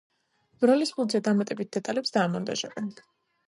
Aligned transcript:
ბროლის 0.65 0.93
ბურთზე 0.95 1.21
დამატებით 1.29 1.71
დეტალებს 1.79 2.19
დაამონტაჟებენ. 2.19 2.93